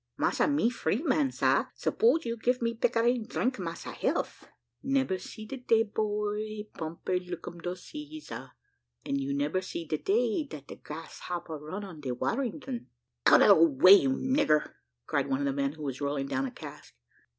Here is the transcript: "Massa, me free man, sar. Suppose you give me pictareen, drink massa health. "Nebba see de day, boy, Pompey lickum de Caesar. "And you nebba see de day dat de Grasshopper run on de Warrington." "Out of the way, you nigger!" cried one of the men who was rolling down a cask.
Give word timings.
"Massa, 0.17 0.47
me 0.47 0.67
free 0.71 1.03
man, 1.03 1.31
sar. 1.31 1.69
Suppose 1.75 2.25
you 2.25 2.35
give 2.35 2.59
me 2.59 2.73
pictareen, 2.73 3.27
drink 3.27 3.59
massa 3.59 3.91
health. 3.91 4.47
"Nebba 4.81 5.19
see 5.19 5.45
de 5.45 5.57
day, 5.57 5.83
boy, 5.83 6.63
Pompey 6.73 7.19
lickum 7.19 7.61
de 7.61 7.75
Caesar. 7.75 8.49
"And 9.05 9.21
you 9.21 9.31
nebba 9.31 9.61
see 9.61 9.85
de 9.85 9.99
day 9.99 10.43
dat 10.47 10.65
de 10.65 10.77
Grasshopper 10.77 11.59
run 11.59 11.83
on 11.83 11.99
de 12.01 12.15
Warrington." 12.15 12.87
"Out 13.27 13.43
of 13.43 13.49
the 13.49 13.53
way, 13.63 13.93
you 13.93 14.09
nigger!" 14.09 14.73
cried 15.05 15.29
one 15.29 15.41
of 15.41 15.45
the 15.45 15.53
men 15.53 15.73
who 15.73 15.83
was 15.83 16.01
rolling 16.01 16.25
down 16.25 16.47
a 16.47 16.51
cask. 16.51 16.95